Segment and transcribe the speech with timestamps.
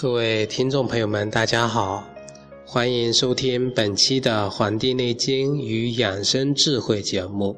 [0.00, 2.08] 各位听众朋友们，大家好，
[2.64, 7.54] 欢迎收听本期的《黄帝内经与养生智慧》节目。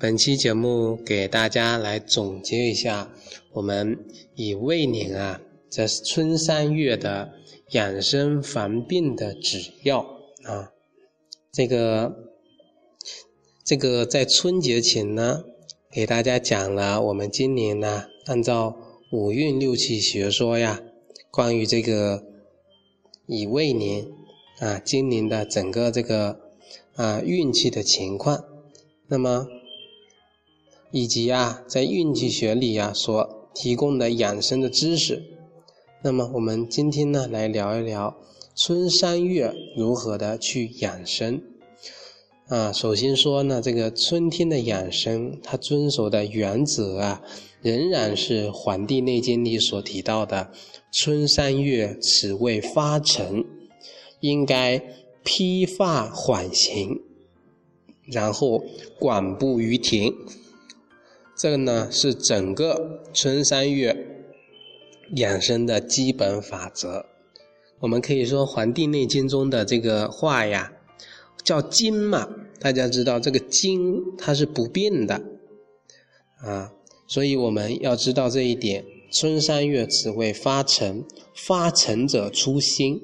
[0.00, 3.08] 本期节目给大家来总结一下
[3.52, 7.30] 我们以未年啊，这是春三月的
[7.70, 10.00] 养生防病的指要
[10.42, 10.72] 啊。
[11.52, 12.16] 这个
[13.64, 15.44] 这个在春节前呢，
[15.88, 18.74] 给大家讲了我们今年呢，按照
[19.12, 20.82] 五运六气学说呀。
[21.32, 22.22] 关于这个
[23.24, 24.06] 乙未年
[24.58, 26.38] 啊，今年的整个这个
[26.94, 28.44] 啊运气的情况，
[29.06, 29.48] 那么
[30.90, 35.22] 以及啊在运气学里啊所提供的养生的知识，
[36.02, 38.14] 那么我们今天呢来聊一聊
[38.54, 41.42] 春三月如何的去养生。
[42.52, 42.72] 啊。
[42.72, 47.22] 首先说呢，这个春天的养生，它遵守的原则啊。
[47.62, 50.50] 仍然是《黄帝内经》里所提到的
[50.92, 53.44] “春三月，此谓发陈”，
[54.18, 54.82] 应该
[55.22, 57.00] 披发缓行，
[58.02, 58.64] 然后
[58.98, 60.12] 广步于庭。
[61.36, 64.26] 这个呢是整个春三月
[65.14, 67.06] 养生的基本法则。
[67.78, 70.72] 我们可以说，《黄帝内经》中的这个话呀，
[71.44, 72.28] 叫“经”嘛，
[72.62, 75.20] 大家知道这个“经”它是不变的
[76.38, 76.72] 啊。
[77.08, 78.84] 所以我们要知道这一点。
[79.12, 81.04] 春三月，此谓发陈。
[81.34, 83.00] 发陈者出新。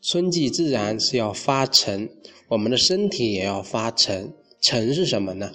[0.00, 2.08] 春季自然是要发陈，
[2.48, 4.32] 我们的身体也要发陈。
[4.62, 5.52] 陈是什么呢？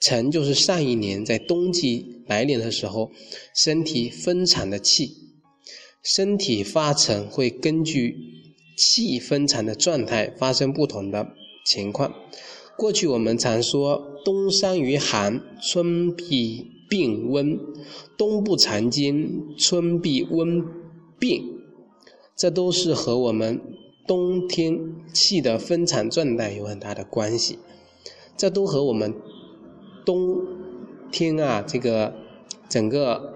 [0.00, 3.10] 陈就是上一年在冬季来临的时候，
[3.54, 5.16] 身体分产的气。
[6.02, 8.16] 身体发陈会根据
[8.76, 11.28] 气分产的状态发生不同的
[11.64, 12.14] 情况。
[12.80, 16.80] 过去我们常说冬伤于寒，春必。
[16.88, 17.56] 病温，
[18.16, 20.64] 冬不藏精，春必温
[21.20, 21.40] 病，
[22.34, 23.60] 这都是和我们
[24.08, 27.60] 冬天气的分产状态有很大的关系。
[28.36, 29.14] 这都和我们
[30.04, 30.38] 冬
[31.12, 32.12] 天啊这个
[32.68, 33.34] 整个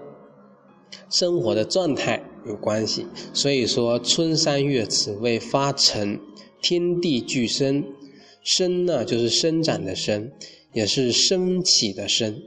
[1.09, 3.05] 生活的状态有关系。
[3.31, 6.19] 所以说，春三月，此谓发陈，
[6.61, 7.85] 天地俱生。
[8.45, 10.31] 生呢，就是生长的生，
[10.71, 12.43] 也是升起的升。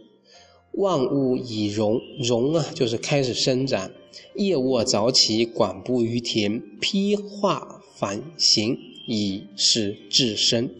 [0.75, 3.91] 万物以荣，荣啊，就是开始生长。
[4.37, 10.70] 夜卧早起，广步于田，披化反行，以是至生，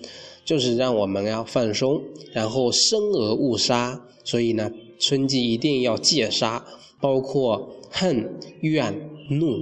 [0.45, 2.01] 就是让我们要放松，
[2.33, 4.01] 然后生而勿杀。
[4.23, 4.71] 所以呢，
[5.01, 6.65] 春季一定要戒杀，
[7.01, 9.59] 包括恨、怨、怒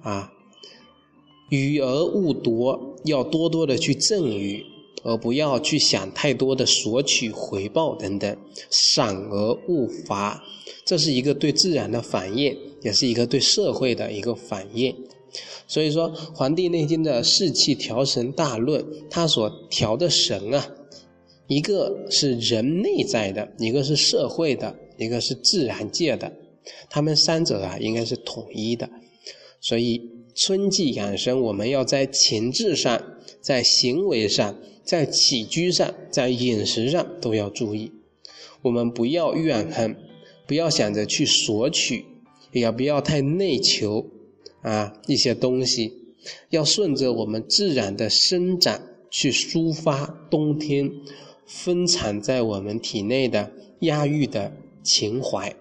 [0.00, 0.32] 啊，
[1.50, 4.64] 予而勿夺，要多多的去赠予。
[5.04, 8.36] 而不要去想太多的索取回报等等，
[8.70, 10.42] 赏而勿罚，
[10.84, 14.92] 这是一个对自然的反应，也是一个对社会的一个反应。
[15.66, 20.66] 所以说，《黄帝内经》的士气调神大论，它所调的神啊，
[21.48, 26.32] 一个是人内在的，一个是社会的，一个是自然界的，
[26.88, 28.88] 他们三者啊应该是统一的。
[29.60, 30.00] 所以，
[30.34, 33.02] 春季养生，我们要在情志上，
[33.40, 34.56] 在行为上。
[34.84, 37.90] 在起居上，在饮食上都要注意。
[38.60, 39.96] 我们不要怨恨，
[40.46, 42.04] 不要想着去索取，
[42.52, 44.10] 也不要太内求
[44.60, 45.94] 啊一些东西。
[46.50, 50.90] 要顺着我们自然的生长去抒发冬天
[51.46, 54.52] 分产在我们体内的压抑的
[54.82, 55.56] 情怀。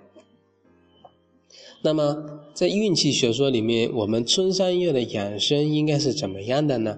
[1.85, 2.16] 那么，
[2.53, 6.97] 在运气学说里面，我们春三月的养生应该是怎么样的呢？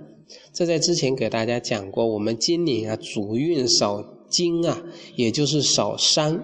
[0.53, 4.83] 这在之前给大家讲过，我们今年啊主运少金啊，
[5.15, 6.39] 也就是少伤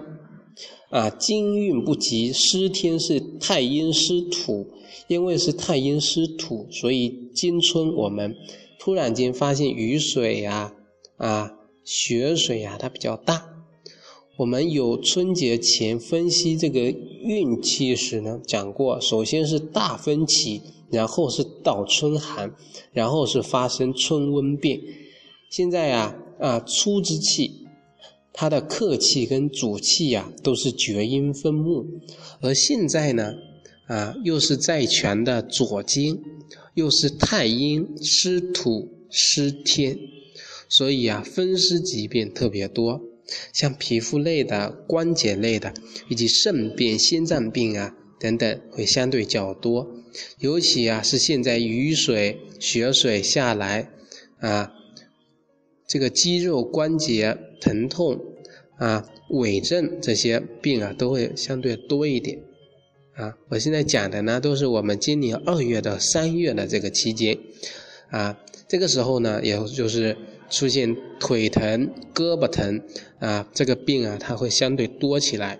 [0.90, 4.66] 啊，金运不及，失天是太阴失土，
[5.06, 8.34] 因为是太阴失土，所以今春我们
[8.80, 10.74] 突然间发现雨水呀
[11.16, 11.52] 啊
[11.84, 13.51] 雪水呀它比较大。
[14.36, 20.60] 我们有春节前分析这个运气时呢讲过，首先是大分歧。
[20.92, 22.54] 然后是倒春寒，
[22.92, 24.78] 然后是发生春温变。
[25.48, 27.66] 现在呀，啊初之气，
[28.30, 31.86] 它的客气跟主气呀都是厥阴分木，
[32.42, 33.32] 而现在呢，
[33.86, 36.20] 啊又是在权的左经，
[36.74, 39.98] 又是太阴湿土湿天，
[40.68, 43.00] 所以啊风湿疾病特别多，
[43.52, 45.72] 像皮肤类的、关节类的，
[46.08, 49.88] 以及肾病、心脏病啊等等会相对较多。
[50.38, 53.90] 尤其啊，是现在雨水、雪水下来，
[54.40, 54.72] 啊，
[55.86, 58.20] 这个肌肉关节疼痛
[58.76, 62.38] 啊、痿症这些病啊，都会相对多一点。
[63.14, 67.38] 啊，我现在讲的呢，都是我们今年二月到三月的这个期间，
[68.10, 68.38] 啊，
[68.68, 70.16] 这个时候呢，也就是
[70.52, 72.80] 出现腿疼、胳膊疼
[73.18, 75.58] 啊，这个病啊，它会相对多起来。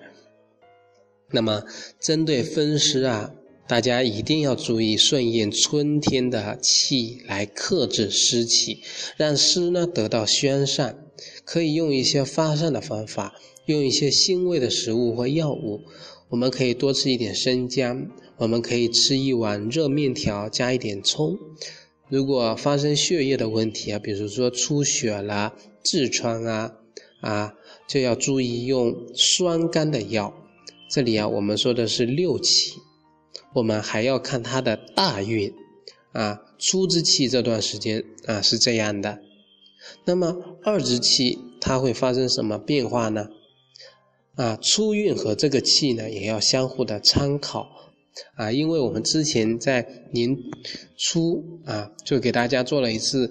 [1.30, 1.64] 那么，
[1.98, 3.32] 针对风湿啊，
[3.66, 8.82] 大家一定要注意顺应春天的气来克制湿气，
[9.16, 10.98] 让湿呢得到宣散。
[11.44, 13.34] 可以用一些发散的方法，
[13.66, 15.80] 用一些辛味的食物或药物。
[16.28, 18.08] 我们可以多吃一点生姜，
[18.38, 21.38] 我们可以吃一碗热面条，加一点葱。
[22.12, 26.74] 如果发生血液的问题啊，比如说出血啦、痔疮啊，
[27.22, 27.54] 啊，
[27.88, 30.34] 就要注意用酸甘的药。
[30.90, 32.74] 这里啊，我们说的是六气，
[33.54, 35.54] 我们还要看它的大运
[36.12, 39.20] 啊，初之气这段时间啊是这样的。
[40.04, 43.30] 那么二之气它会发生什么变化呢？
[44.34, 47.91] 啊，初运和这个气呢，也要相互的参考
[48.34, 50.36] 啊，因为我们之前在年
[50.96, 53.30] 初啊，就给大家做了一次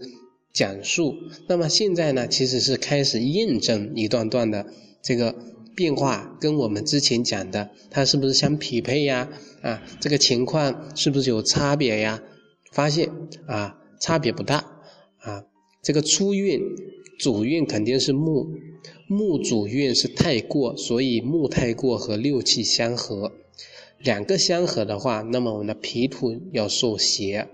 [0.53, 1.15] 讲述。
[1.47, 4.65] 那么现在呢，其实是开始验证一段段的
[5.01, 5.35] 这个
[5.75, 9.29] 变化，跟我们之前讲的它是不是相匹配呀？
[9.61, 12.23] 啊，这个情况是不是有差别呀？
[12.71, 13.09] 发现
[13.45, 14.65] 啊，差别不大
[15.19, 15.45] 啊，
[15.83, 16.59] 这个初运
[17.19, 18.47] 主运肯定是木。
[19.07, 23.33] 木主运是太过，所以木太过和六气相合，
[24.03, 27.47] 两个相合的话，那么我们的脾土要受邪，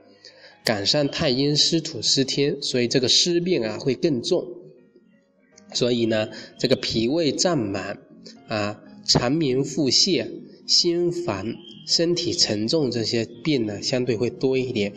[0.63, 4.45] 赶上太阴湿土湿天，所以这个湿病啊会更重。
[5.73, 7.99] 所以呢，这个脾胃胀满
[8.47, 10.27] 啊、肠鸣腹泻、
[10.65, 11.55] 心烦、
[11.85, 14.93] 身体沉重这些病呢，相对会多一点。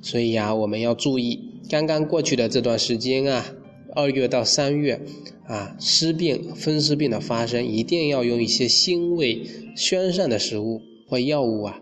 [0.00, 3.54] 所以啊，我们要注意，刚刚过去的这段时间啊。
[3.96, 5.02] 二月到三月，
[5.46, 9.46] 啊，湿病、风湿病的发生，一定要用一些辛味
[9.76, 10.82] 宣散的食物
[11.14, 11.80] 或药物啊。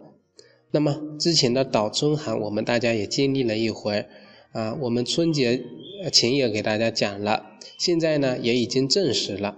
[0.70, 4.04] 那么之前的倒春寒，我们大家也经历了一回，
[4.52, 5.64] 啊，我们春节
[6.12, 7.46] 前也给大家讲了，
[7.78, 9.56] 现在呢也已经证实了，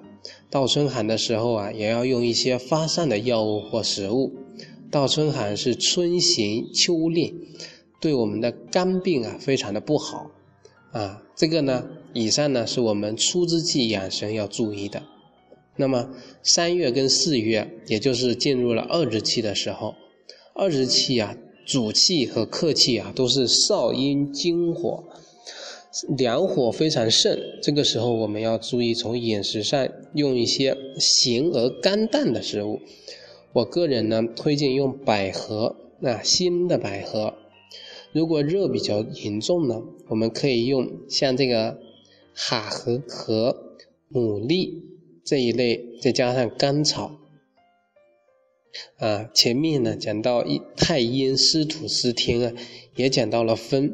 [0.49, 4.33] 倒春寒的时候啊，也要用一些发散的药物或食物。
[4.93, 7.35] 倒春寒是春行秋令，
[8.01, 10.31] 对我们的肝病啊非常的不好。
[10.93, 15.03] 啊，这个呢，以上呢是我们初之季养生要注意的。
[15.77, 16.11] 那么
[16.43, 19.95] 三月跟四月，也就是进入了二之气的时候，
[20.55, 21.37] 二之气啊，
[21.67, 25.05] 主气和客气啊都是少阴金火，
[26.17, 27.39] 两火非常盛。
[27.61, 32.81] 这个时候我们要注意从饮食上用一些咸而甘淡的食物。
[33.53, 37.35] 我个人呢推荐用百合，啊，新的百合。
[38.13, 41.79] 如果热比较严重呢，我们可以用像这个
[42.33, 43.81] 哈和和
[44.13, 44.83] 牡蛎
[45.25, 47.19] 这一类，再加上甘草。
[48.97, 52.53] 啊，前面呢讲到一太阴湿土湿天啊，
[52.97, 53.93] 也讲到了风。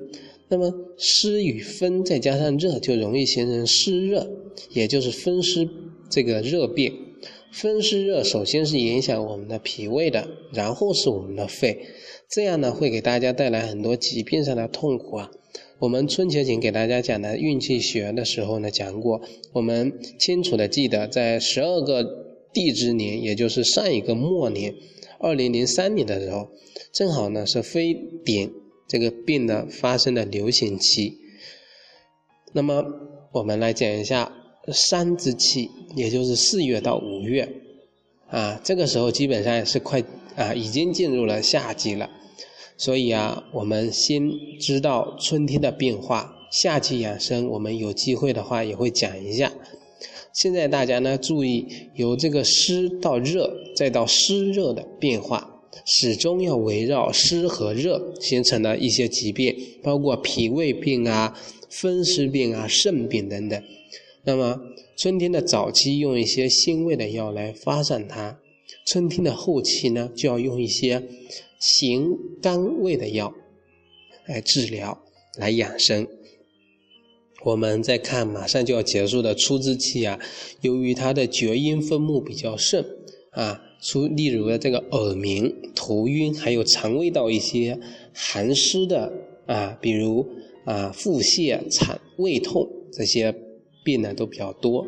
[0.48, 4.28] 那么湿与风再加上热，就容易形成湿热，
[4.70, 5.68] 也就是风湿
[6.08, 7.09] 这个热病。
[7.52, 11.78] 风湿热首先是影响我们的脾胃的，然后是我们的肺。
[12.28, 15.30] 这样呢，会给大家带来很多疾病上的痛苦啊。
[15.80, 19.20] 我们春节前给大家讲的运气学的时候呢，讲过，
[19.52, 22.04] 我们清楚的记得，在十二个
[22.52, 24.74] 地支年，也就是上一个末年，
[25.18, 26.50] 二零零三年的时候，
[26.92, 28.52] 正好呢是非典
[28.86, 31.18] 这个病的发生的流行期。
[32.52, 32.84] 那么
[33.32, 34.32] 我们来讲一下
[34.72, 37.48] 三之气，也就是四月到五月，
[38.28, 40.02] 啊，这个时候基本上是快
[40.36, 42.08] 啊，已经进入了夏季了。
[42.76, 49.52] 所以啊，我们先知道春天的变化，夏季养生，我们有机会的话也会讲一下。
[50.32, 61.36] 现在大家呢注意，由这个湿到热，再到湿热的变化，始终要围绕湿和热形成的一些疾病，包括脾胃病啊、
[61.68, 63.62] 风湿病啊、肾病等等。
[64.24, 64.60] 那么
[64.96, 68.38] 春天的早期用一些辛味的药来发散它，
[68.86, 71.02] 春天的后期呢就要用一些。
[71.62, 73.34] 行肝胃的药
[74.26, 75.02] 来治疗，
[75.36, 76.08] 来养生。
[77.44, 80.18] 我们再看马上就要结束的初之期啊，
[80.62, 82.82] 由于它的厥阴分布比较盛
[83.32, 87.78] 啊，出例如的这个耳鸣、头晕，还有肠胃道一些
[88.14, 89.12] 寒湿的
[89.44, 90.26] 啊，比如
[90.64, 93.34] 啊腹泻、肠胃痛这些
[93.82, 94.86] 病呢都比较多。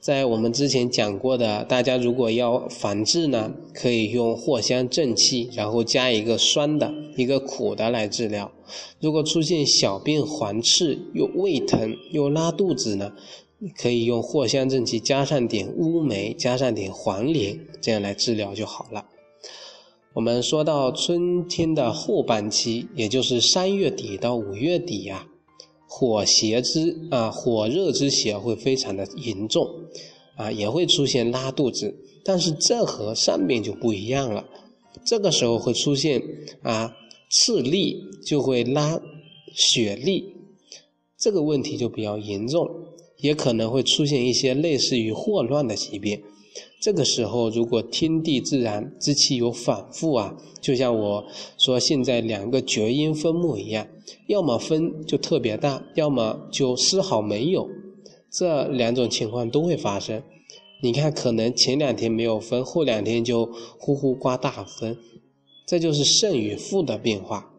[0.00, 8.52] 在我们之前讲过的，大家如果要防治呢，可以用藿香正气，然后加一个酸的、一个苦的来治疗。
[9.00, 13.12] 如果出现小便黄赤又胃疼又拉肚子呢，
[13.76, 19.04] 可以用藿香正气加上点乌梅，加上点黄连，这样来治疗就好了。
[20.14, 25.26] 我们说到春天的后半期，也就是三月底到五月底呀，
[25.98, 29.66] 火邪之啊火热之邪会非常的严重，
[30.36, 31.92] 啊也会出现拉肚子，
[32.24, 34.46] 但是这和上面就不一样了，
[35.04, 36.22] 这个时候会出现
[36.62, 36.94] 啊
[37.28, 39.00] 赤痢，就会拉
[39.52, 40.22] 血痢，
[41.18, 42.64] 这个问题就比较严重，
[43.16, 46.22] 也可能会出现一些类似于霍乱的疾病。
[46.80, 51.24] 这个时候，如果天地自然之气有反复啊，就像我
[51.58, 53.86] 说现在两个厥阴分木一样，
[54.28, 57.68] 要么分就特别大，要么就丝毫没有，
[58.30, 60.22] 这两种情况都会发生。
[60.80, 64.96] 你看，可能前两天没有分，后两天就呼呼刮大风，
[65.66, 67.50] 这就是肾与负的变化。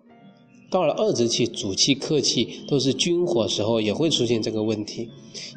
[0.70, 5.10] 到了二之气、主气、客气都是君火时候，也会出现这个问题。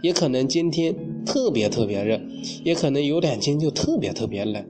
[0.03, 2.21] 也可能今天特别特别热，
[2.65, 4.65] 也可能有两天就特别特别冷。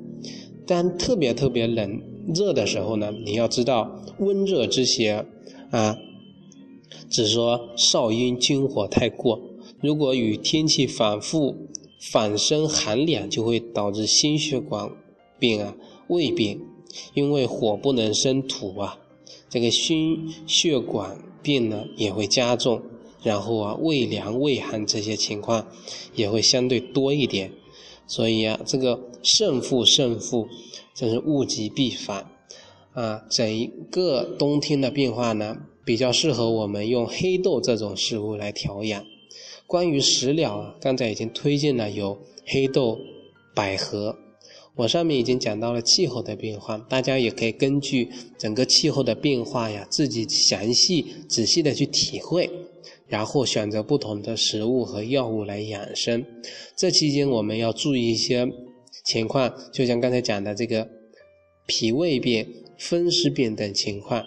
[0.66, 2.00] 当特别特别冷
[2.34, 5.24] 热的时候呢，你要知道温热之邪
[5.70, 5.98] 啊，
[7.08, 9.40] 只说少阴君火太过。
[9.80, 11.56] 如果与天气反复
[12.00, 14.90] 反生寒凉，就会导致心血管
[15.38, 15.76] 病啊、
[16.08, 16.60] 胃病，
[17.14, 18.98] 因为火不能生土啊。
[19.52, 22.80] 这个心血管病呢也会加重，
[23.22, 25.68] 然后啊胃凉胃寒这些情况
[26.14, 27.52] 也会相对多一点，
[28.06, 30.48] 所以啊这个胜负胜负
[30.94, 32.26] 真是物极必反
[32.94, 33.24] 啊！
[33.28, 39.04] 整一个冬天的变化呢，比较适合我们用黑豆这种食物来调养。
[39.66, 42.98] 关于食疗啊，刚才已经推荐了有黑豆、
[43.54, 44.16] 百合。
[44.74, 52.50] 我上面已经讲到了气候的变化，大家也可以根据整个气候的变化呀，自己详细仔细的去体会，
[53.06, 56.24] 然后选择不同的食物和药物来养生。
[56.74, 58.50] 这期间我们要注意一些
[59.04, 60.88] 情况，就像刚才讲的这个
[61.66, 62.46] 脾胃病、
[62.78, 64.24] 风湿病等情况。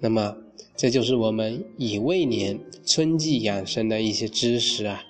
[0.00, 0.36] 那么
[0.76, 5.02] 这就是我们乙未年春季养生的一些知识啊。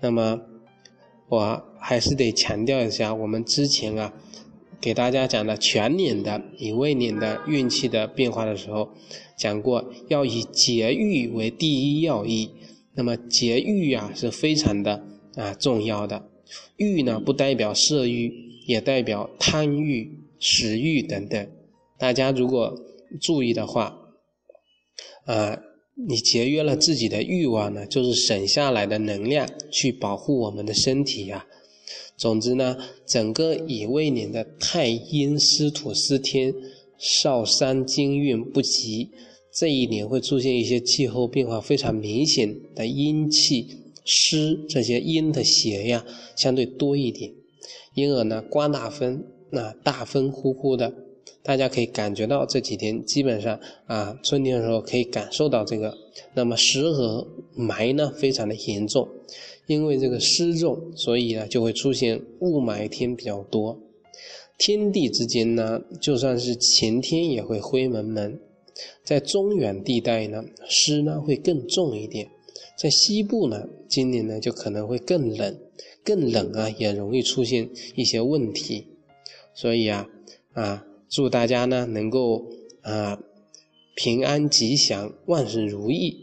[0.00, 0.40] 那么
[1.32, 1.64] 我。
[1.84, 4.12] 还是得强调一下，我们之前啊
[4.80, 8.90] 给大家讲的全年的乙未年的运气的变化的时候，
[9.36, 12.52] 讲过要以节欲为第一要义。
[12.94, 16.30] 那么节欲啊是非常的啊重要的。
[16.76, 18.32] 欲呢不代表色欲，
[18.68, 21.48] 也代表贪欲、食欲等等。
[21.98, 22.80] 大家如果
[23.20, 23.98] 注意的话，
[25.24, 25.58] 啊。
[25.94, 31.46] 你节约了自己的欲望呢，就是省下来的能量去保护我们的身体呀。
[32.16, 36.54] 总之呢，整个乙未年的太阴湿土司天，
[36.98, 39.10] 少三金运不及，
[39.52, 43.66] 这一年会出现一些气候变化非常明显的阴气
[44.04, 46.04] 湿，这些阴的邪呀
[46.36, 47.32] 相对多一点，
[47.94, 50.94] 因而呢刮大风，那大风呼呼的，
[51.42, 55.96] 大家可以感觉到这几天基本上啊春天的时候可以感受到这个，
[56.34, 59.08] 那么湿和霾呢非常的严重。
[59.66, 63.78] 因为这个湿重，所以呢就会出现雾霾天比较多。
[64.58, 68.38] 天地之间呢，就算是晴天也会灰蒙蒙。
[69.04, 72.28] 在中原地带呢，湿呢会更重一点。
[72.76, 75.58] 在西部呢，今年呢就可能会更冷，
[76.04, 78.86] 更冷啊，也容易出现一些问题。
[79.54, 80.06] 所以啊
[80.52, 82.46] 啊，祝大家呢能够
[82.80, 83.18] 啊
[83.94, 86.16] 平安吉祥，万事如意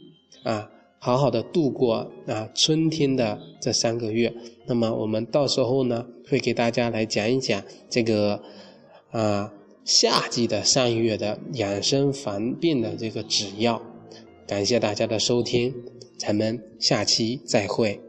[0.43, 0.71] 啊。
[1.01, 4.33] 好好的度过啊春天的这三个月，
[4.65, 8.43] 那么我们到时候呢会给大家来讲一讲这个
[9.11, 9.53] 啊
[9.85, 13.81] 夏季的三月的养生防病的这个指要。
[14.45, 15.73] 感谢大家的收听，
[16.17, 18.01] 咱们下期再会。